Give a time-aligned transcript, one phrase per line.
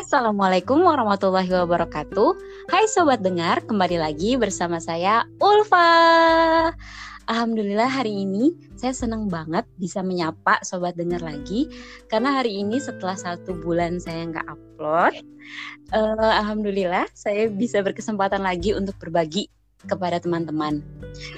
[0.00, 2.32] Assalamualaikum warahmatullahi wabarakatuh.
[2.72, 6.72] Hai sobat dengar, kembali lagi bersama saya Ulfa.
[7.28, 11.68] Alhamdulillah hari ini saya senang banget bisa menyapa sobat dengar lagi
[12.08, 15.20] karena hari ini setelah satu bulan saya nggak upload,
[15.92, 19.52] uh, alhamdulillah saya bisa berkesempatan lagi untuk berbagi
[19.84, 20.80] kepada teman-teman.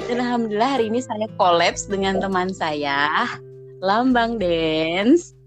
[0.06, 3.26] Dan alhamdulillah hari ini saya kolaps dengan teman saya,
[3.82, 5.41] Lambang Dance.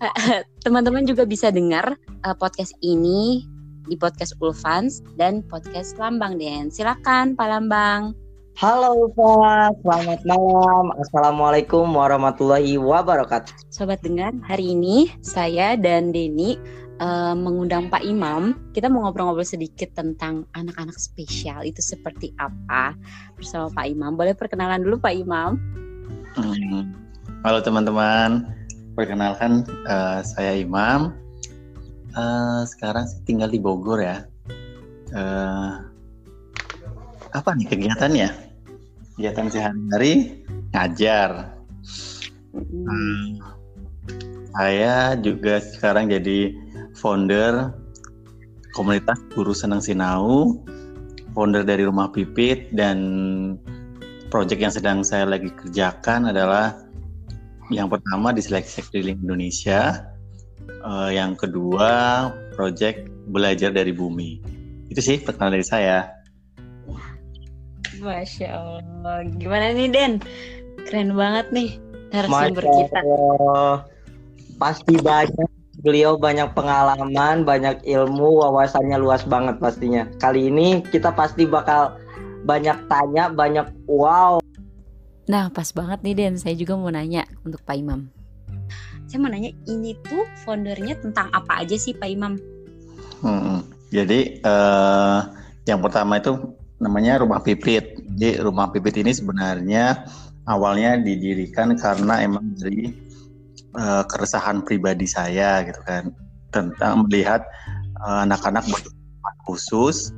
[0.64, 1.96] Teman-teman juga bisa dengar
[2.26, 3.44] uh, podcast ini
[3.86, 6.76] di podcast Ulfans dan podcast Lambang Dance.
[6.76, 8.12] Silakan Pak Lambang.
[8.56, 10.88] Halo Pak, selamat malam.
[10.96, 13.52] Assalamualaikum warahmatullahi wabarakatuh.
[13.68, 16.56] Sobat dengar, hari ini saya dan Denny
[17.04, 18.56] uh, mengundang Pak Imam.
[18.72, 22.96] Kita mau ngobrol-ngobrol sedikit tentang anak-anak spesial itu seperti apa
[23.36, 24.16] bersama Pak Imam.
[24.16, 25.60] Boleh perkenalan dulu Pak Imam?
[26.32, 26.96] Hmm.
[27.44, 28.48] Halo teman-teman,
[28.96, 31.12] perkenalkan uh, saya Imam.
[32.16, 34.24] Uh, sekarang sih tinggal di Bogor ya.
[35.12, 35.84] Uh,
[37.36, 38.46] apa nih kegiatannya?
[39.16, 40.12] kegiatan sehari-hari
[40.76, 41.56] ngajar.
[42.52, 43.40] Hmm,
[44.52, 46.52] saya juga sekarang jadi
[47.00, 47.72] founder
[48.76, 50.60] komunitas guru senang sinau,
[51.32, 52.96] founder dari rumah pipit dan
[54.28, 56.76] proyek yang sedang saya lagi kerjakan adalah
[57.70, 60.06] yang pertama di seleksi keliling Indonesia,
[60.86, 64.38] uh, yang kedua proyek belajar dari bumi.
[64.90, 65.98] Itu sih perkenalan dari saya.
[67.98, 69.26] Masya Allah.
[69.40, 70.12] Gimana nih Den?
[70.86, 71.70] Keren banget nih
[72.14, 73.00] narasumber kita.
[74.56, 75.50] Pasti banyak
[75.82, 80.06] beliau banyak pengalaman, banyak ilmu, wawasannya luas banget pastinya.
[80.22, 81.98] Kali ini kita pasti bakal
[82.46, 84.38] banyak tanya, banyak wow.
[85.26, 88.06] Nah, pas banget nih Den, saya juga mau nanya untuk Pak Imam.
[89.10, 92.38] Saya mau nanya, ini tuh foundernya tentang apa aja sih Pak Imam?
[93.22, 95.26] Hmm, jadi uh,
[95.66, 97.98] yang pertama itu namanya Rumah Pipit.
[98.14, 100.06] Jadi Rumah Pipit ini sebenarnya
[100.46, 102.94] awalnya didirikan karena emang dari
[103.74, 106.14] uh, keresahan pribadi saya gitu kan
[106.54, 107.42] tentang melihat
[108.06, 110.14] uh, anak-anak berkebutuhan khusus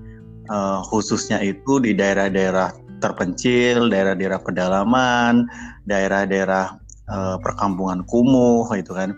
[0.53, 5.47] uh, khususnya itu di daerah-daerah terpencil, daerah-daerah pedalaman,
[5.87, 6.79] daerah-daerah
[7.11, 9.15] uh, perkampungan kumuh gitu kan.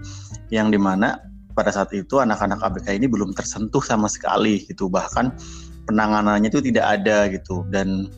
[0.53, 1.21] Yang di mana
[1.53, 4.89] pada saat itu anak-anak ABK ini belum tersentuh sama sekali gitu.
[4.89, 5.35] Bahkan
[5.91, 7.67] penanganannya itu tidak ada gitu.
[7.69, 8.09] Dan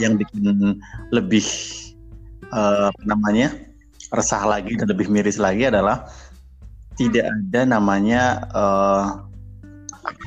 [0.00, 0.78] yang bikin
[1.12, 1.44] lebih
[2.52, 3.52] uh, namanya
[4.12, 6.04] resah lagi dan lebih miris lagi adalah
[7.00, 9.04] tidak ada namanya uh,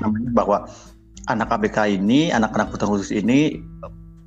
[0.01, 0.57] namanya bahwa
[1.29, 3.61] anak ABK ini anak-anak kebutuhan khusus ini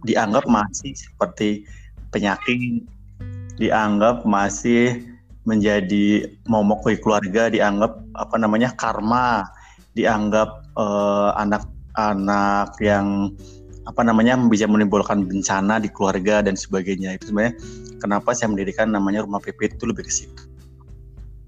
[0.07, 1.67] dianggap masih seperti
[2.15, 2.87] penyakit
[3.59, 5.03] dianggap masih
[5.43, 9.49] menjadi momok keluarga dianggap apa namanya karma
[9.99, 11.67] dianggap uh, anak
[11.99, 13.35] anak yang
[13.89, 17.17] apa namanya bisa menimbulkan bencana di keluarga dan sebagainya.
[17.17, 17.57] Itu sebenarnya
[17.99, 20.45] kenapa saya mendirikan namanya rumah PP itu lebih ke situ.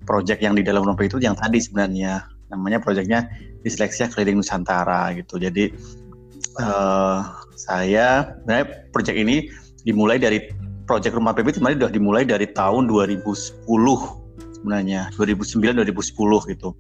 [0.09, 3.31] Proyek yang di dalam rumah PP itu yang tadi sebenarnya namanya proyeknya
[3.63, 5.37] diseleksi keliling Nusantara gitu.
[5.37, 5.71] Jadi
[6.59, 7.21] uh,
[7.67, 9.37] saya sebenarnya proyek ini
[9.85, 10.49] dimulai dari
[10.89, 13.63] proyek rumah PP itu sebenarnya sudah dimulai dari tahun 2010
[14.61, 16.71] sebenarnya 2009 2010 gitu.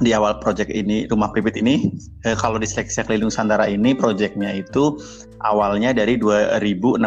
[0.00, 1.92] Di awal proyek ini rumah pipit ini
[2.24, 4.96] eh, kalau di seleksi keliling Nusantara ini proyeknya itu
[5.44, 7.02] awalnya dari 2016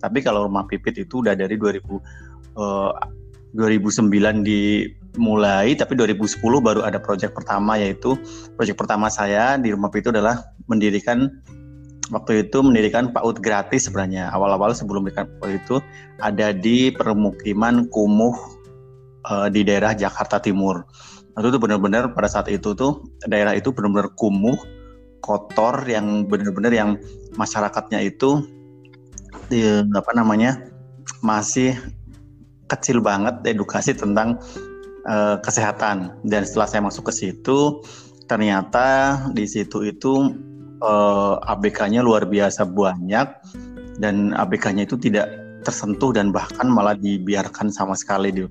[0.00, 1.78] tapi kalau rumah pipit itu udah dari 2000
[2.58, 2.92] eh,
[3.54, 8.18] 2009 dimulai tapi 2010 baru ada proyek pertama yaitu
[8.58, 11.30] proyek pertama saya di rumah pipit itu adalah mendirikan
[12.12, 14.28] waktu itu mendirikan PAUD gratis sebenarnya.
[14.34, 15.76] Awal-awal sebelum mendirikan PAUD itu
[16.20, 18.34] ada di permukiman kumuh
[19.30, 20.84] eh, di daerah Jakarta Timur.
[21.34, 24.58] Itu tuh benar-benar pada saat itu tuh daerah itu benar-benar kumuh,
[25.24, 26.90] kotor yang benar-benar yang
[27.34, 28.44] masyarakatnya itu
[29.50, 30.62] di, apa namanya
[31.26, 31.74] masih
[32.70, 34.38] kecil banget edukasi tentang
[35.08, 36.14] uh, kesehatan.
[36.22, 37.82] Dan setelah saya masuk ke situ
[38.24, 40.32] ternyata di situ itu
[40.82, 43.28] uh, eh, ABK-nya luar biasa banyak
[44.00, 45.30] dan ABK-nya itu tidak
[45.62, 48.42] tersentuh dan bahkan malah dibiarkan sama sekali di,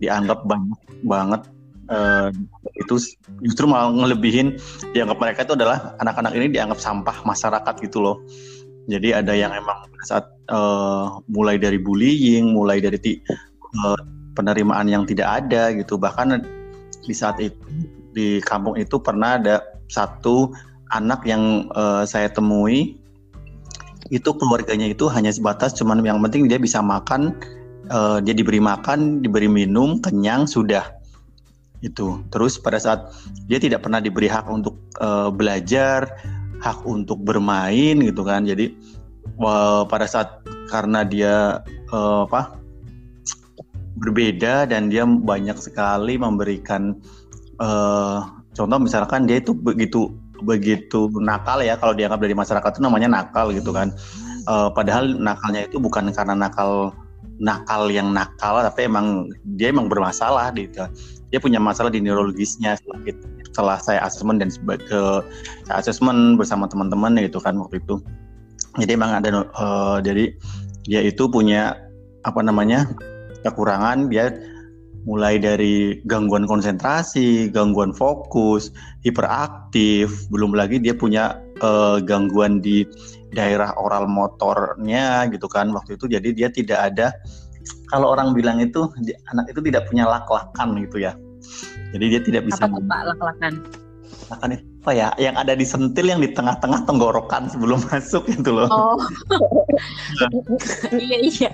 [0.00, 1.42] dianggap banyak banget
[1.92, 2.32] uh,
[2.80, 2.96] itu
[3.44, 4.56] justru malah ngelebihin
[4.96, 8.16] dianggap mereka itu adalah anak-anak ini dianggap sampah masyarakat gitu loh.
[8.84, 13.00] Jadi ada yang emang saat uh, mulai dari bullying, mulai dari
[13.80, 14.00] uh,
[14.36, 15.96] penerimaan yang tidak ada gitu.
[15.96, 16.44] Bahkan
[17.04, 17.56] di saat itu
[18.14, 20.52] di kampung itu pernah ada satu
[20.92, 23.00] anak yang uh, saya temui
[24.12, 27.32] itu keluarganya itu hanya sebatas cuman yang penting dia bisa makan
[27.88, 30.84] uh, dia diberi makan diberi minum kenyang sudah.
[31.84, 32.24] Itu.
[32.32, 33.12] Terus pada saat
[33.44, 36.08] dia tidak pernah diberi hak untuk uh, belajar
[36.64, 38.48] hak untuk bermain gitu kan.
[38.48, 38.72] Jadi
[39.40, 40.40] uh, pada saat
[40.72, 41.60] karena dia
[41.92, 42.56] uh, apa
[43.94, 46.98] berbeda dan dia banyak sekali memberikan
[47.62, 48.26] uh,
[48.56, 50.10] contoh misalkan dia itu begitu
[50.42, 53.94] begitu nakal ya kalau dianggap dari masyarakat itu namanya nakal gitu kan.
[54.44, 56.92] Uh, padahal nakalnya itu bukan karena nakal
[57.40, 60.84] nakal yang nakal tapi emang dia emang bermasalah gitu
[61.34, 62.98] dia punya masalah di neurologisnya setelah,
[63.50, 64.54] setelah saya asesmen dan
[64.86, 65.00] ke
[65.66, 67.98] asesmen bersama teman-teman gitu kan waktu itu.
[68.78, 70.30] Jadi emang ada uh, jadi
[70.86, 71.74] dia itu punya
[72.22, 72.86] apa namanya
[73.42, 74.30] kekurangan dia
[75.04, 78.72] mulai dari gangguan konsentrasi, gangguan fokus,
[79.04, 82.88] hiperaktif, belum lagi dia punya uh, gangguan di
[83.36, 85.70] daerah oral motornya gitu kan.
[85.76, 87.12] Waktu itu jadi dia tidak ada
[87.92, 88.88] kalau orang bilang itu
[89.30, 91.12] anak itu tidak punya lak-lakan gitu ya.
[91.92, 93.52] Jadi dia tidak bisa apa tuh pak lak-lakan?
[94.32, 98.50] Lakan itu apa ya yang ada di sentil yang di tengah-tengah tenggorokan sebelum masuk itu
[98.52, 98.68] loh.
[98.72, 99.00] Oh.
[100.92, 101.50] Iya iya.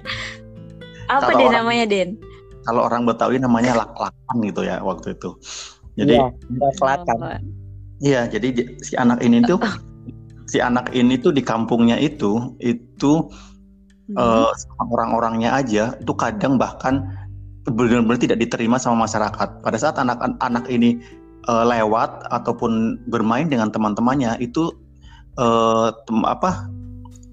[1.10, 2.29] Apa deh namanya Den
[2.66, 5.30] kalau orang Betawi namanya lak-lakan gitu ya waktu itu.
[5.98, 6.14] Jadi
[6.58, 7.40] lak-lakan
[8.00, 9.60] iya jadi si anak ini tuh
[10.48, 13.28] si anak ini tuh di kampungnya itu itu
[14.10, 14.16] hmm.
[14.16, 14.50] uh,
[14.90, 17.06] orang-orangnya aja itu kadang bahkan
[17.68, 19.62] benar-benar tidak diterima sama masyarakat.
[19.62, 20.98] Pada saat anak-anak ini
[21.46, 24.72] uh, lewat ataupun bermain dengan teman-temannya itu
[25.38, 26.66] uh, tem apa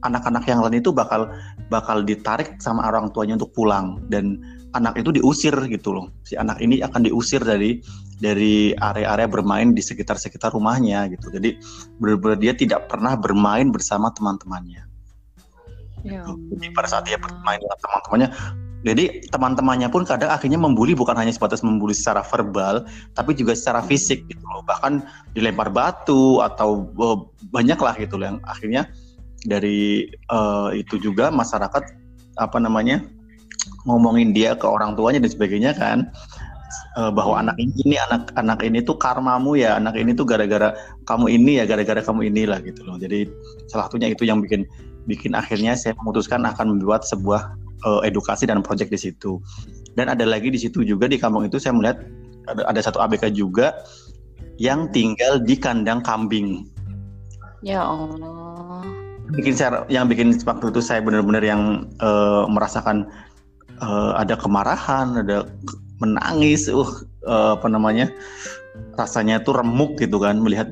[0.06, 1.32] anak-anak yang lain itu bakal
[1.74, 4.04] bakal ditarik sama orang tuanya untuk pulang.
[4.12, 4.38] Dan
[4.76, 6.12] anak itu diusir gitu loh.
[6.28, 7.80] Si anak ini akan diusir dari
[8.18, 11.30] dari area-area bermain di sekitar-sekitar rumahnya gitu.
[11.30, 11.62] Jadi
[12.02, 14.84] benar-benar dia tidak pernah bermain bersama teman-temannya.
[16.06, 16.24] Ya.
[16.26, 18.30] Jadi pada saat dia bermain dengan teman-temannya,
[18.86, 22.86] jadi teman-temannya pun kadang akhirnya membuli bukan hanya sebatas membuli secara verbal,
[23.18, 24.62] tapi juga secara fisik gitu loh.
[24.64, 25.04] Bahkan
[25.34, 28.88] dilempar batu atau oh, banyak lah gitu loh yang akhirnya
[29.44, 31.84] dari uh, itu juga masyarakat
[32.38, 33.02] apa namanya
[33.88, 36.12] ngomongin dia ke orang tuanya dan sebagainya kan
[37.00, 40.76] uh, bahwa anak ini, ini anak anak ini tuh karmamu ya anak ini tuh gara-gara
[41.08, 43.00] kamu ini ya gara-gara kamu inilah gitu loh.
[43.00, 43.30] Jadi
[43.72, 44.68] salah satunya itu yang bikin
[45.08, 47.56] bikin akhirnya saya memutuskan akan membuat sebuah
[47.88, 49.40] uh, edukasi dan proyek di situ.
[49.96, 52.04] Dan ada lagi di situ juga di kampung itu saya melihat
[52.52, 53.74] ada, ada satu ABK juga
[54.58, 56.66] yang tinggal di kandang kambing.
[57.62, 58.86] Ya Allah.
[59.28, 63.10] Bikin saya yang bikin waktu itu saya benar-benar yang uh, merasakan
[63.82, 65.46] uh, ada kemarahan ada
[65.98, 66.86] menangis uh,
[67.26, 68.10] uh apa namanya
[68.98, 70.70] rasanya tuh remuk gitu kan melihat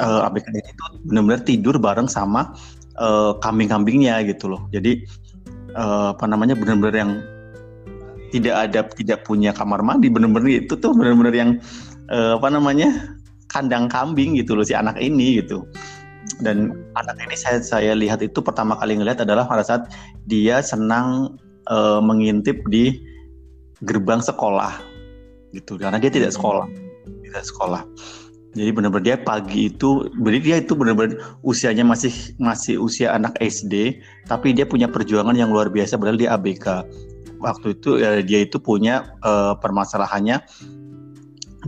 [0.00, 2.56] uh, ABK itu benar-benar tidur bareng sama
[2.96, 4.64] uh, kambing-kambingnya gitu loh.
[4.72, 5.04] Jadi
[5.76, 7.12] uh, apa namanya benar-benar yang
[8.32, 11.50] tidak ada tidak punya kamar mandi benar-benar itu tuh benar-benar yang
[12.10, 13.16] uh, apa namanya
[13.46, 15.64] kandang kambing gitu loh si anak ini gitu.
[16.42, 19.82] Dan anak ini saya saya lihat itu pertama kali ngelihat adalah pada saat
[20.26, 23.00] dia senang uh, mengintip di
[23.84, 24.80] gerbang sekolah
[25.52, 25.76] gitu.
[25.76, 26.38] Karena dia tidak hmm.
[26.38, 26.66] sekolah.
[27.26, 27.82] Tidak sekolah.
[28.56, 32.08] Jadi benar-benar dia pagi itu berarti dia itu benar-benar usianya masih
[32.40, 36.88] masih usia anak SD tapi dia punya perjuangan yang luar biasa padahal dia ABK
[37.44, 40.40] waktu itu ya, dia itu punya uh, permasalahannya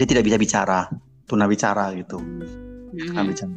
[0.00, 0.88] dia tidak bisa bicara
[1.28, 2.16] tunawicara gitu.
[2.88, 3.28] Hmm.
[3.28, 3.52] bicara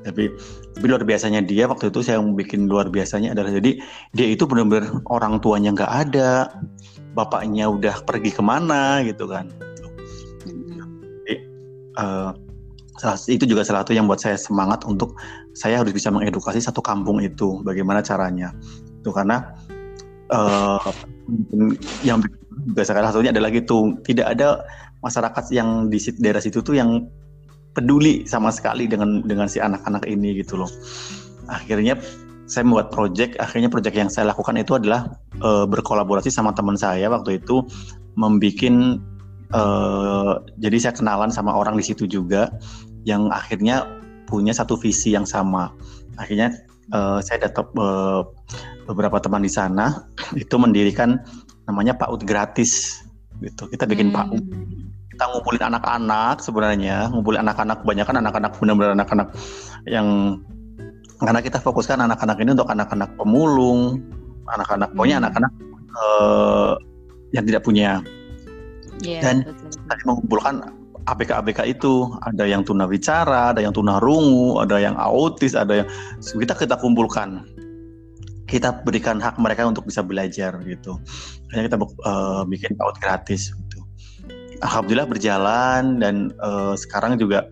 [0.00, 0.32] tapi
[0.76, 3.76] tapi luar biasanya dia waktu itu saya yang bikin luar biasanya adalah jadi
[4.16, 6.48] dia itu benar-benar orang tuanya nggak ada
[7.14, 9.50] bapaknya udah pergi ke mana gitu kan.
[10.46, 11.34] Jadi,
[11.98, 12.30] uh,
[13.26, 15.16] itu juga salah satu yang buat saya semangat untuk
[15.56, 18.54] saya harus bisa mengedukasi satu kampung itu bagaimana caranya.
[19.02, 19.56] Itu karena
[20.30, 20.90] uh,
[22.06, 22.22] yang
[22.70, 23.96] juga salah satunya adalah gitu.
[24.04, 24.62] Tidak ada
[25.00, 27.08] masyarakat yang di daerah situ tuh yang
[27.74, 30.70] peduli sama sekali dengan dengan si anak-anak ini gitu loh.
[31.50, 31.98] Akhirnya
[32.50, 37.06] saya membuat project, akhirnya project yang saya lakukan itu adalah uh, berkolaborasi sama teman saya
[37.06, 37.62] waktu itu
[38.18, 38.98] membuat
[39.54, 42.50] uh, jadi saya kenalan sama orang di situ juga
[43.06, 43.86] yang akhirnya
[44.26, 45.70] punya satu visi yang sama.
[46.18, 46.50] Akhirnya
[46.90, 48.26] uh, saya datang uh,
[48.90, 51.22] beberapa teman di sana itu mendirikan
[51.70, 53.02] namanya PAUD gratis
[53.38, 53.70] gitu.
[53.70, 54.16] Kita bikin hmm.
[54.16, 54.44] PAUD
[55.20, 59.28] kita ngumpulin anak-anak sebenarnya ngumpulin anak-anak kebanyakan anak-anak benar-benar anak-anak
[59.84, 60.40] yang
[61.20, 64.00] karena kita fokuskan anak-anak ini untuk anak-anak pemulung
[64.48, 64.96] anak-anak hmm.
[64.96, 65.52] pokoknya anak-anak
[65.92, 66.72] uh,
[67.36, 68.00] yang tidak punya
[69.04, 69.44] yeah, dan
[69.92, 70.72] tadi mengumpulkan
[71.04, 75.88] ABK-ABK itu ada yang tunawicara, ada yang tunarungu, ada yang autis, ada yang
[76.40, 77.44] kita kita kumpulkan
[78.48, 80.96] kita berikan hak mereka untuk bisa belajar gitu.
[81.52, 81.76] Hanya kita
[82.08, 83.52] uh, bikin PAUD gratis
[84.60, 87.48] alhamdulillah berjalan dan uh, sekarang juga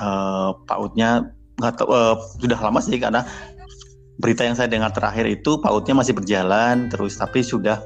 [0.00, 1.28] uh, PAUD-nya
[1.60, 3.22] nggak tahu uh, sudah lama sih karena
[4.18, 7.82] berita yang saya dengar terakhir itu PAUD-nya masih berjalan terus tapi sudah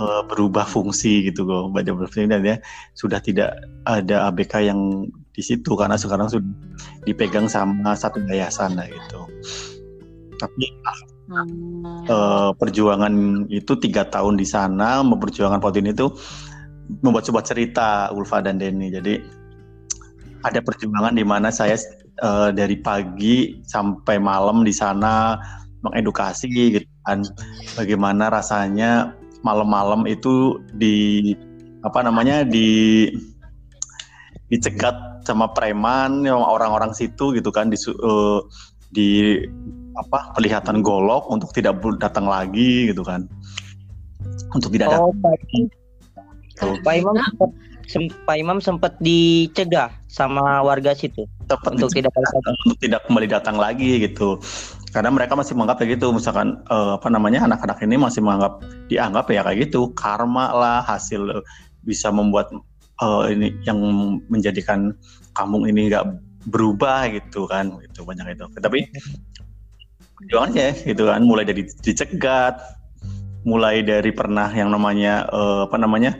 [0.00, 2.56] uh, berubah fungsi gitu kok baca berfungsi dan ya
[2.96, 3.52] sudah tidak
[3.84, 6.48] ada ABK yang di situ karena sekarang sudah
[7.04, 9.20] dipegang sama satu yayasan lah gitu
[10.40, 10.72] tapi
[11.28, 12.08] hmm.
[12.08, 16.16] uh, perjuangan itu tiga tahun di sana memperjuangkan PAUD ini tuh
[16.98, 19.22] membuat sebuah cerita Ulfa dan Denny jadi
[20.42, 21.76] ada perjuangan di mana saya
[22.24, 25.36] uh, dari pagi sampai malam di sana
[25.80, 27.24] mengedukasi gitu kan
[27.76, 31.32] bagaimana rasanya malam-malam itu di
[31.80, 33.08] apa namanya di
[34.52, 38.44] dicegat sama preman sama orang-orang situ gitu kan di uh,
[38.92, 39.40] di
[39.96, 43.24] apa kelihatan golok untuk tidak datang lagi gitu kan
[44.52, 45.79] untuk tidak oh, datang.
[46.60, 47.14] Pak Imam
[48.24, 54.06] Pak Imam sempat dicegah sama warga situ Tepat untuk tidak untuk tidak kembali datang lagi
[54.06, 54.38] gitu.
[54.94, 56.14] Karena mereka masih menganggap kayak gitu.
[56.14, 59.90] Misalkan uh, apa namanya anak-anak ini masih menganggap dianggap ya kayak gitu.
[59.98, 61.42] Karma lah hasil
[61.82, 62.54] bisa membuat
[63.02, 63.82] uh, ini yang
[64.30, 64.94] menjadikan
[65.34, 66.06] kampung ini nggak
[66.46, 67.74] berubah gitu kan.
[67.82, 68.46] Itu banyak itu.
[68.62, 68.86] Tapi
[70.22, 72.60] perjuangan aja gitu kan mulai dari dicegat
[73.48, 76.12] mulai dari pernah yang namanya uh, apa namanya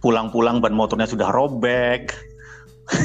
[0.00, 2.12] pulang-pulang ban motornya sudah robek.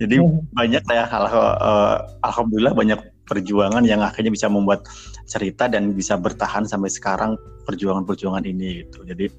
[0.00, 0.50] Jadi hmm.
[0.50, 4.86] banyak ya hal uh, alhamdulillah banyak perjuangan yang akhirnya bisa membuat
[5.26, 9.06] cerita dan bisa bertahan sampai sekarang perjuangan-perjuangan ini gitu.
[9.06, 9.30] Jadi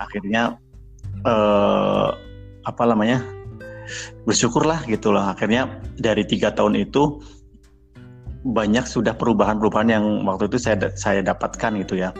[0.00, 0.56] akhirnya
[1.28, 2.12] uh,
[2.64, 3.20] apa namanya
[4.24, 5.68] bersyukurlah gitulah akhirnya
[6.00, 7.20] dari tiga tahun itu
[8.44, 12.12] banyak sudah perubahan-perubahan yang waktu itu saya saya dapatkan gitu ya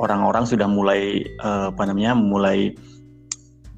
[0.00, 2.72] orang-orang sudah mulai uh, apa namanya mulai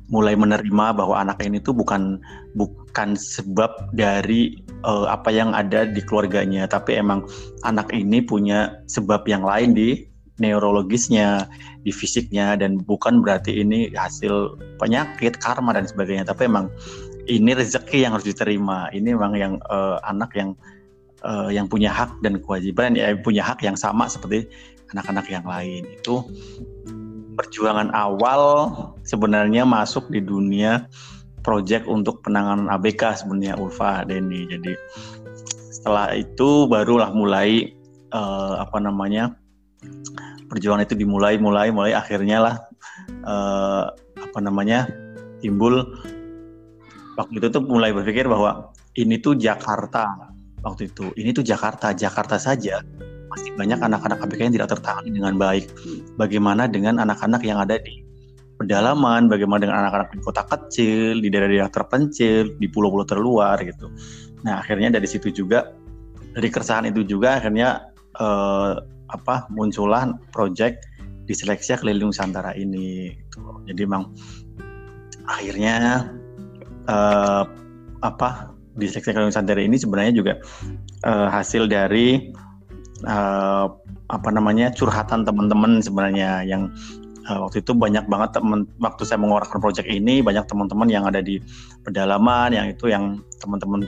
[0.08, 2.16] mulai menerima bahwa anak ini tuh bukan
[2.56, 7.28] bukan sebab dari uh, apa yang ada di keluarganya, tapi emang
[7.64, 11.50] anak ini punya sebab yang lain di neurologisnya,
[11.82, 16.72] di fisiknya dan bukan berarti ini hasil penyakit, karma dan sebagainya, tapi emang
[17.28, 18.88] ini rezeki yang harus diterima.
[18.94, 20.56] Ini memang yang uh, anak yang
[21.26, 24.48] uh, yang punya hak dan kewajiban ya punya hak yang sama seperti
[24.94, 25.84] anak-anak yang lain.
[26.00, 26.24] Itu
[27.38, 28.74] perjuangan awal
[29.06, 30.90] sebenarnya masuk di dunia
[31.46, 34.50] proyek untuk penanganan ABK sebenarnya Ulfa Denny.
[34.50, 34.74] Jadi
[35.70, 37.70] setelah itu barulah mulai
[38.10, 39.38] uh, apa namanya
[40.50, 42.56] perjuangan itu dimulai mulai mulai akhirnya lah
[43.22, 44.90] uh, apa namanya
[45.38, 45.94] timbul.
[47.14, 50.34] Waktu itu tuh mulai berpikir bahwa ini tuh Jakarta
[50.66, 51.14] waktu itu.
[51.14, 52.82] Ini tuh Jakarta Jakarta saja
[53.28, 55.68] masih banyak anak-anak ABK yang tidak tertangani dengan baik.
[56.16, 58.08] Bagaimana dengan anak-anak yang ada di
[58.58, 63.86] pedalaman, bagaimana dengan anak-anak di kota kecil, di daerah-daerah terpencil, di pulau-pulau terluar gitu.
[64.42, 65.70] Nah akhirnya dari situ juga
[66.34, 68.74] dari keresahan itu juga akhirnya eh,
[69.08, 70.82] apa muncullah proyek
[71.30, 73.14] diseleksi keliling Nusantara ini.
[73.14, 73.38] Gitu.
[73.70, 74.10] Jadi memang
[75.30, 76.08] akhirnya
[76.90, 77.44] eh,
[78.02, 80.32] apa diseleksi keliling Nusantara ini sebenarnya juga
[81.06, 82.34] eh, hasil dari
[83.04, 83.66] uh,
[84.08, 86.72] apa namanya curhatan teman-teman sebenarnya yang
[87.28, 91.20] uh, waktu itu banyak banget teman waktu saya mengeluarkan proyek ini banyak teman-teman yang ada
[91.20, 91.38] di
[91.84, 93.84] pedalaman yang itu yang teman-teman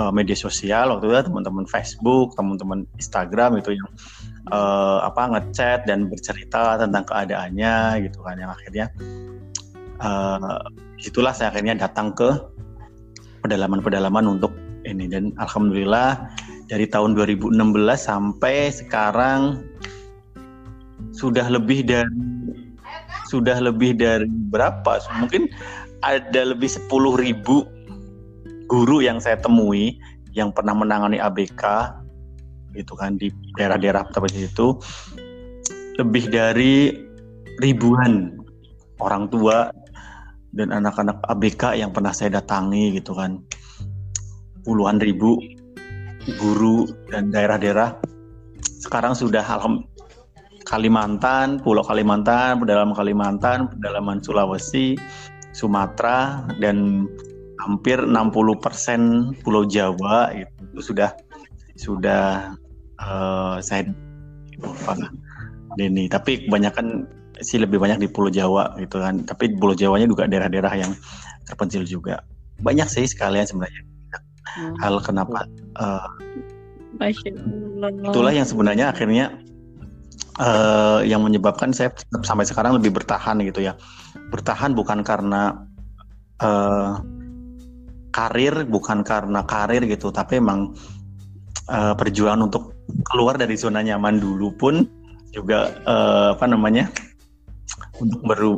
[0.00, 3.88] uh, media sosial waktu itu teman-teman Facebook teman-teman Instagram itu yang
[4.50, 8.90] uh, apa ngechat dan bercerita tentang keadaannya gitu kan yang akhirnya
[10.02, 10.62] uh,
[10.98, 12.30] itulah saya akhirnya datang ke
[13.42, 14.50] pedalaman-pedalaman untuk
[14.86, 15.06] ini.
[15.06, 16.30] Dan alhamdulillah
[16.68, 17.56] dari tahun 2016
[17.96, 19.64] sampai sekarang
[21.16, 22.12] sudah lebih dari
[23.28, 25.00] sudah lebih dari berapa?
[25.20, 25.48] Mungkin
[26.04, 27.64] ada lebih 10 ribu
[28.68, 29.96] guru yang saya temui
[30.36, 31.64] yang pernah menangani ABK
[32.76, 34.76] gitu kan di daerah-daerah seperti itu
[35.96, 36.94] lebih dari
[37.58, 38.38] ribuan
[39.02, 39.72] orang tua
[40.54, 43.42] dan anak-anak ABK yang pernah saya datangi gitu kan
[44.62, 45.40] puluhan ribu
[46.36, 47.96] guru dan daerah-daerah
[48.84, 49.88] sekarang sudah alham
[50.68, 55.00] Kalimantan, Pulau Kalimantan, pedalaman Kalimantan, pedalaman Sulawesi,
[55.56, 57.08] Sumatera dan
[57.64, 61.16] hampir 60% Pulau Jawa itu sudah
[61.80, 62.52] sudah
[63.00, 63.88] uh, saya
[64.60, 64.92] lupa
[65.80, 66.04] Denny.
[66.12, 67.08] Tapi kebanyakan
[67.40, 69.24] sih lebih banyak di Pulau Jawa gitu kan.
[69.24, 70.92] Tapi Pulau Jawanya juga daerah-daerah yang
[71.48, 72.20] terpencil juga.
[72.60, 73.97] Banyak sih sekalian sebenarnya
[74.58, 74.74] hmm.
[74.82, 75.46] hal kenapa
[75.78, 76.10] uh,
[78.10, 79.38] itulah yang sebenarnya akhirnya
[80.42, 81.94] uh, yang menyebabkan saya
[82.26, 83.78] sampai sekarang lebih bertahan gitu ya.
[84.34, 85.62] Bertahan bukan karena
[86.42, 86.98] uh,
[88.10, 90.74] karir bukan karena karir gitu tapi emang
[91.70, 92.74] uh, perjuangan untuk
[93.12, 94.88] keluar dari zona nyaman dulu pun
[95.30, 96.88] juga uh, apa namanya
[98.00, 98.52] untuk baru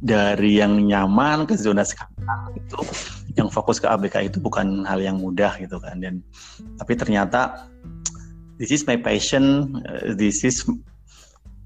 [0.00, 2.78] dari yang nyaman ke zona sekarang itu
[3.36, 6.24] yang fokus ke ABK itu bukan hal yang mudah gitu kan dan
[6.80, 7.68] tapi ternyata
[8.56, 10.64] this is my passion uh, this is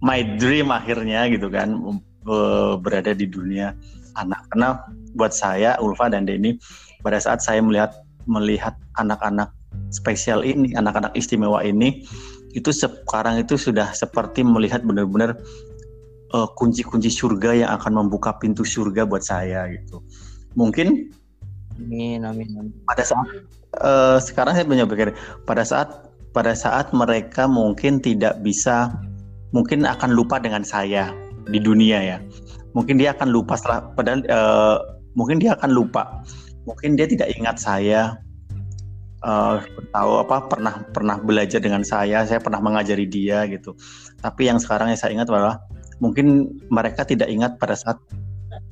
[0.02, 1.78] my dream akhirnya gitu kan
[2.26, 3.72] uh, berada di dunia
[4.18, 4.82] anak karena
[5.14, 6.58] buat saya Ulfa dan Denny
[7.00, 7.94] pada saat saya melihat
[8.28, 9.50] melihat anak-anak
[9.90, 12.04] spesial ini, anak-anak istimewa ini,
[12.54, 15.38] itu sekarang itu sudah seperti melihat benar-benar
[16.34, 20.02] uh, kunci-kunci surga yang akan membuka pintu surga buat saya gitu.
[20.58, 21.14] Mungkin
[21.80, 22.49] amin amin,
[22.84, 23.28] pada saat
[23.80, 25.16] uh, sekarang saya punya pikir
[25.49, 28.94] pada saat pada saat mereka mungkin tidak bisa
[29.50, 31.10] mungkin akan lupa dengan saya
[31.50, 32.18] di dunia ya.
[32.70, 34.78] Mungkin dia akan lupa setelah padahal uh,
[35.18, 36.22] mungkin dia akan lupa.
[36.68, 38.14] Mungkin dia tidak ingat saya
[39.26, 39.58] uh,
[39.90, 43.75] tahu apa pernah pernah belajar dengan saya, saya pernah mengajari dia gitu.
[44.22, 45.58] Tapi yang sekarang yang saya ingat adalah
[45.99, 47.99] mungkin mereka tidak ingat pada saat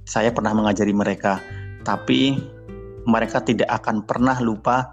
[0.06, 1.42] saya pernah mengajari mereka,
[1.82, 2.38] tapi
[3.08, 4.92] mereka tidak akan pernah lupa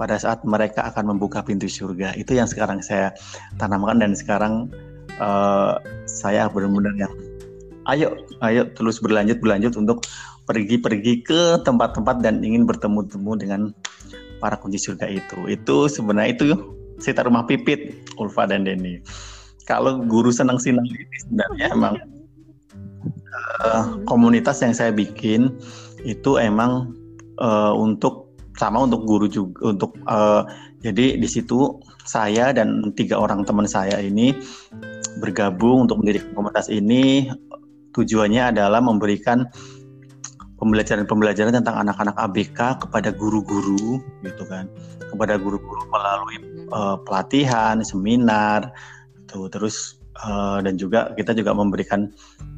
[0.00, 2.16] pada saat mereka akan membuka pintu surga.
[2.16, 3.12] Itu yang sekarang saya
[3.60, 4.72] tanamkan dan sekarang
[5.20, 5.76] uh,
[6.08, 7.12] saya benar-benar yang
[7.92, 10.08] ayo ayo terus berlanjut berlanjut untuk
[10.48, 13.60] pergi-pergi ke tempat-tempat dan ingin bertemu-temu dengan
[14.40, 15.52] para kunci surga itu.
[15.52, 16.44] Itu sebenarnya itu
[16.96, 19.04] cerita rumah pipit Ulfa dan Denny.
[19.68, 21.94] Kalau guru senang sinang ini sebenarnya emang
[23.62, 25.52] uh, komunitas yang saya bikin
[26.02, 26.96] itu emang
[27.40, 30.44] uh, untuk sama untuk guru juga untuk uh,
[30.84, 34.36] jadi di situ saya dan tiga orang teman saya ini
[35.20, 37.28] bergabung untuk mendirikan komunitas ini.
[37.90, 39.50] Tujuannya adalah memberikan
[40.62, 44.70] pembelajaran-pembelajaran tentang anak-anak ABK kepada guru-guru gitu kan.
[45.10, 46.38] Kepada guru-guru melalui
[46.70, 48.70] uh, pelatihan seminar
[49.18, 49.50] gitu.
[49.50, 52.08] Terus uh, dan juga kita juga memberikan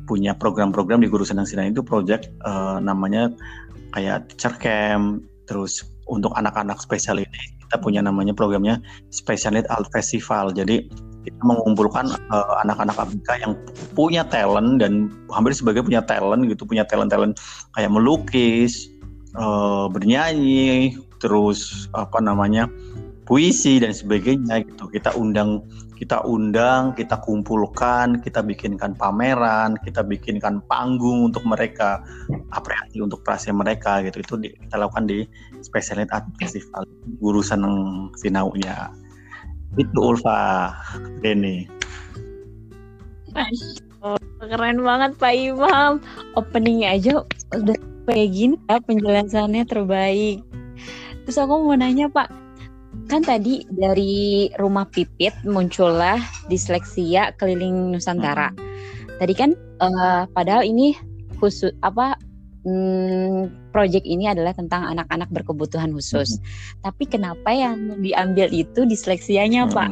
[0.05, 3.31] punya program-program di guru senang sinang itu project uh, namanya
[3.93, 7.41] kayak teacher camp terus untuk anak-anak spesial ini
[7.73, 8.77] kita punya namanya programnya
[9.09, 10.53] Special Need Art Festival.
[10.53, 10.93] Jadi
[11.25, 13.57] kita mengumpulkan uh, anak-anak ABK yang
[13.97, 17.39] punya talent dan hampir sebagai punya talent gitu punya talent talent
[17.79, 18.91] kayak melukis
[19.39, 22.67] uh, bernyanyi terus apa namanya
[23.33, 24.93] puisi dan sebagainya gitu.
[24.93, 25.65] Kita undang
[25.97, 32.05] kita undang kita kumpulkan kita bikinkan pameran kita bikinkan panggung untuk mereka
[32.53, 34.21] apresiasi untuk prase mereka gitu.
[34.21, 35.25] Itu di, kita lakukan di
[35.65, 36.85] Special Art Festival.
[37.25, 38.93] Guru seneng sinaunya.
[39.81, 40.77] Itu Ulfa
[41.25, 41.65] Denny
[44.43, 46.05] keren banget Pak Imam.
[46.37, 47.13] Openingnya aja
[47.57, 50.45] udah kayak gini ya penjelasannya terbaik.
[51.25, 52.42] Terus aku mau nanya Pak
[53.09, 58.53] kan tadi dari rumah pipit muncullah disleksia keliling Nusantara.
[58.53, 58.61] Hmm.
[59.21, 59.51] Tadi kan
[59.81, 60.97] uh, padahal ini
[61.41, 62.17] khusus apa
[62.65, 66.39] hmm, project ini adalah tentang anak-anak berkebutuhan khusus.
[66.39, 66.91] Hmm.
[66.91, 69.73] Tapi kenapa yang diambil itu disleksianya, hmm.
[69.75, 69.91] Pak?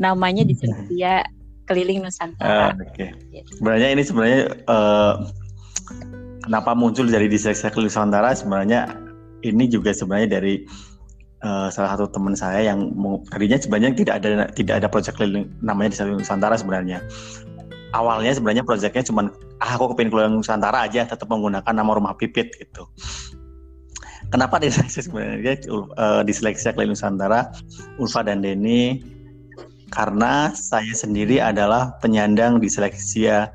[0.00, 1.26] Namanya disleksia
[1.68, 2.72] keliling Nusantara.
[2.74, 3.12] Uh, Oke.
[3.12, 3.42] Okay.
[3.58, 5.14] Sebenarnya ini sebenarnya uh,
[6.44, 8.32] kenapa muncul dari disleksia keliling Nusantara?
[8.32, 8.96] Sebenarnya
[9.44, 10.64] ini juga sebenarnya dari
[11.44, 12.92] uh, salah satu teman saya yang
[13.28, 17.00] tadinya sebenarnya tidak ada tidak ada proyek keliling namanya di Nusantara sebenarnya.
[17.90, 22.54] Awalnya sebenarnya proyeknya cuma ah aku kepingin keluar Nusantara aja tetap menggunakan nama rumah pipit
[22.56, 22.86] gitu.
[24.30, 25.66] Kenapa diseleksi sebenarnya?
[25.66, 27.50] Uh, diseleksi keliling Nusantara
[27.98, 29.02] Ulfa dan Denny
[29.90, 33.50] karena saya sendiri adalah penyandang disleksia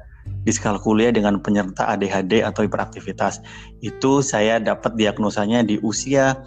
[0.45, 3.41] diskalkulia dengan penyerta ADHD atau hiperaktivitas.
[3.81, 6.37] Itu saya dapat diagnosanya di usia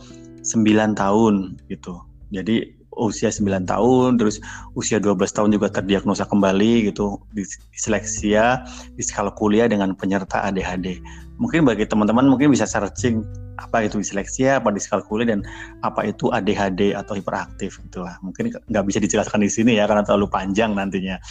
[0.49, 2.01] 9 tahun gitu.
[2.33, 4.43] Jadi usia 9 tahun, terus
[4.75, 7.23] usia 12 tahun juga terdiagnosa kembali gitu,
[7.71, 8.67] disleksia,
[8.99, 10.99] diskalkulia dengan penyerta ADHD.
[11.39, 13.23] Mungkin bagi teman-teman mungkin bisa searching
[13.59, 15.47] apa itu disleksia, apa diskalkulia dan
[15.87, 18.19] apa itu ADHD atau hiperaktif gitu lah.
[18.27, 21.23] Mungkin nggak bisa dijelaskan di sini ya karena terlalu panjang nantinya.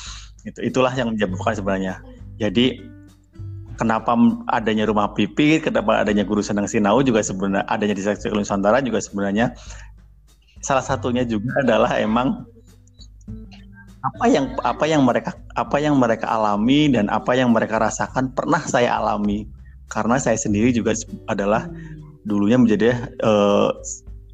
[0.48, 2.00] Itu itulah yang menyebabkan sebenarnya.
[2.40, 2.80] Jadi
[3.78, 4.18] kenapa
[4.50, 9.00] adanya rumah pipi, kenapa adanya guru senang sinau juga sebenarnya adanya di seksi Nusantara juga
[9.00, 9.54] sebenarnya.
[10.66, 12.44] Salah satunya juga adalah emang
[14.02, 18.62] apa yang apa yang mereka apa yang mereka alami dan apa yang mereka rasakan pernah
[18.66, 19.46] saya alami.
[19.88, 20.92] Karena saya sendiri juga
[21.32, 21.70] adalah
[22.28, 22.92] dulunya menjadi
[23.24, 23.72] uh,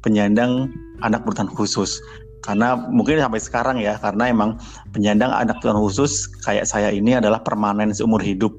[0.02, 0.72] penyandang
[1.04, 2.02] anak berkebutuhan khusus.
[2.42, 7.40] Karena mungkin sampai sekarang ya karena emang penyandang anak berkebutuhan khusus kayak saya ini adalah
[7.40, 8.52] permanen seumur hidup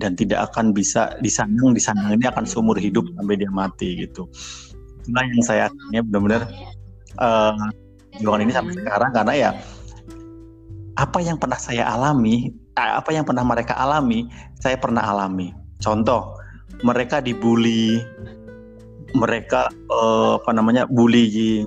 [0.00, 4.24] dan tidak akan bisa disandang disandang ini akan seumur hidup sampai dia mati gitu.
[5.04, 6.42] Itulah yang saya akhirnya benar-benar
[7.20, 9.50] uh, ini sampai sekarang karena ya
[10.98, 14.26] apa yang pernah saya alami eh, apa yang pernah mereka alami
[14.58, 15.52] saya pernah alami.
[15.80, 16.36] Contoh
[16.80, 18.00] mereka dibully
[19.12, 21.66] mereka uh, apa namanya bullying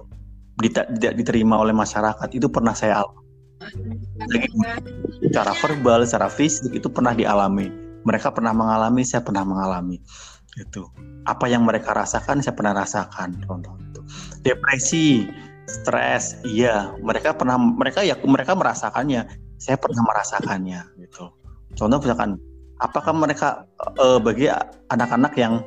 [0.61, 3.21] tidak diterima oleh masyarakat itu pernah saya alami.
[5.23, 7.82] Secara verbal, secara fisik itu pernah dialami.
[8.03, 9.99] Mereka pernah mengalami, saya pernah mengalami.
[10.59, 10.91] Itu.
[11.25, 13.41] Apa yang mereka rasakan, saya pernah rasakan.
[13.47, 14.01] Contoh itu.
[14.43, 15.27] Depresi,
[15.67, 19.27] stres, iya, mereka pernah mereka ya mereka merasakannya.
[19.57, 21.31] Saya pernah merasakannya gitu.
[21.73, 22.35] Contoh misalkan
[22.83, 23.63] apakah mereka
[23.95, 24.51] uh, bagi
[24.91, 25.63] anak-anak yang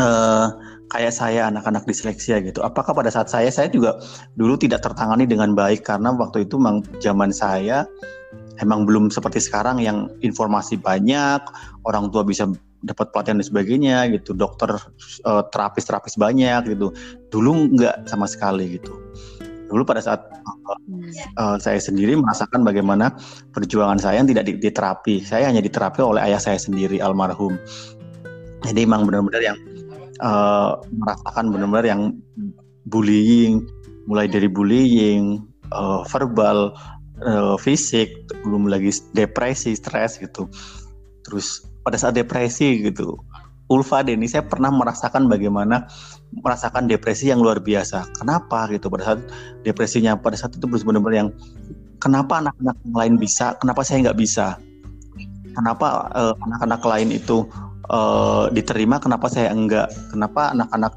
[0.00, 0.48] uh,
[0.88, 2.64] kayak saya anak-anak disleksia gitu.
[2.64, 4.00] Apakah pada saat saya saya juga
[4.40, 7.84] dulu tidak tertangani dengan baik karena waktu itu memang zaman saya
[8.62, 11.40] emang belum seperti sekarang yang informasi banyak,
[11.88, 12.46] orang tua bisa
[12.84, 14.76] dapat pelatihan dan sebagainya gitu, dokter
[15.24, 16.92] uh, terapis-terapis banyak gitu.
[17.32, 18.92] Dulu nggak sama sekali gitu.
[19.72, 20.78] Dulu pada saat uh,
[21.40, 23.16] uh, saya sendiri merasakan bagaimana
[23.56, 25.24] perjuangan saya yang tidak diterapi.
[25.24, 27.56] Saya hanya diterapi oleh ayah saya sendiri almarhum.
[28.64, 29.58] Jadi memang benar-benar yang
[30.20, 32.02] uh, merasakan benar-benar yang
[32.92, 33.64] bullying,
[34.04, 35.40] mulai dari bullying,
[35.72, 36.76] uh, verbal,
[37.22, 40.50] uh, fisik, belum lagi depresi, stres gitu.
[41.22, 43.14] Terus pada saat depresi gitu,
[43.70, 45.88] Ulfa ini saya pernah merasakan bagaimana
[46.34, 48.04] merasakan depresi yang luar biasa.
[48.18, 49.20] Kenapa gitu pada saat
[49.64, 51.30] depresinya pada saat itu benar-benar yang
[52.02, 54.60] kenapa anak-anak lain bisa, kenapa saya nggak bisa?
[55.54, 56.10] Kenapa
[56.44, 57.46] anak-anak uh, lain itu
[57.88, 60.92] uh, diterima kenapa saya enggak kenapa anak-anak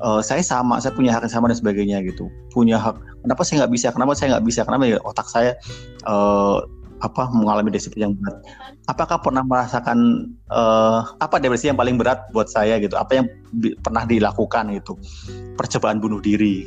[0.00, 2.28] uh, saya sama saya punya hak yang sama dan sebagainya gitu.
[2.52, 5.52] Punya hak kenapa saya nggak bisa kenapa saya nggak bisa kenapa ya otak saya
[6.08, 6.60] uh,
[7.04, 8.40] apa mengalami depresi yang berat.
[8.88, 12.96] Apakah pernah merasakan uh, apa depresi yang paling berat buat saya gitu?
[12.96, 13.26] Apa yang
[13.84, 14.96] pernah dilakukan gitu?
[15.60, 16.64] Percobaan bunuh diri.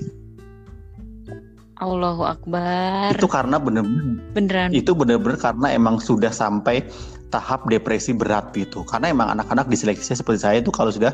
[1.80, 3.16] Allahu Akbar.
[3.16, 4.70] Itu karena bener-bener beneran.
[4.76, 6.84] Itu bener-bener karena emang sudah sampai
[7.30, 8.82] tahap depresi berat gitu.
[8.86, 11.14] Karena emang anak-anak diseleksi seperti saya itu kalau sudah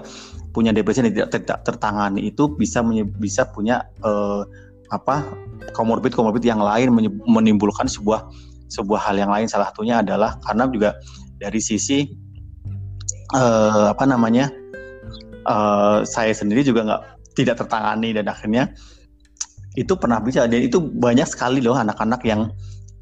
[0.56, 2.80] punya depresi yang tidak, tidak tertangani itu bisa
[3.20, 4.48] bisa punya uh,
[4.94, 5.28] apa
[5.76, 6.94] komorbid komorbid yang lain
[7.26, 8.30] menimbulkan sebuah
[8.70, 10.90] sebuah hal yang lain salah satunya adalah karena juga
[11.38, 12.06] dari sisi
[13.36, 14.50] uh, apa namanya
[15.50, 17.04] uh, saya sendiri juga nggak
[17.36, 18.72] tidak tertangani dan akhirnya
[19.76, 22.48] itu pernah bisa dan itu banyak sekali loh anak-anak yang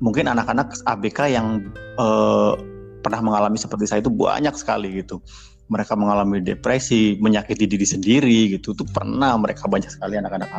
[0.01, 1.61] mungkin anak-anak ABK yang
[2.01, 2.57] uh,
[3.03, 5.19] pernah mengalami seperti saya itu banyak sekali gitu.
[5.67, 8.71] Mereka mengalami depresi menyakiti diri sendiri gitu.
[8.71, 10.49] Itu pernah mereka banyak sekali anak-anak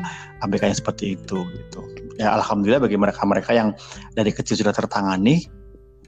[0.45, 1.81] ABK yang seperti itu gitu.
[2.21, 3.73] Ya alhamdulillah bagi mereka mereka yang
[4.13, 5.49] dari kecil sudah tertangani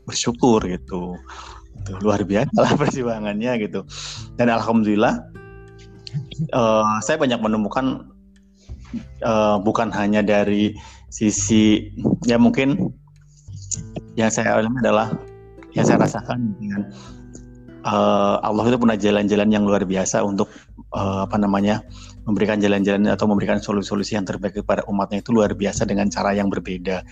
[0.04, 1.16] bersyukur gitu.
[1.80, 3.88] Itu luar biasa lah perjuangannya gitu.
[4.36, 5.24] Dan alhamdulillah
[6.52, 8.08] uh, saya banyak menemukan
[9.24, 10.76] uh, bukan hanya dari
[11.10, 11.92] sisi
[12.28, 12.92] ya mungkin
[14.16, 15.12] yang saya alami adalah
[15.76, 16.88] yang saya rasakan dengan
[17.84, 20.48] uh, Allah itu punya jalan-jalan yang luar biasa untuk
[20.96, 21.84] uh, apa namanya
[22.26, 26.48] memberikan jalan-jalan atau memberikan solusi-solusi yang terbaik kepada umatnya itu luar biasa dengan cara yang
[26.50, 27.06] berbeda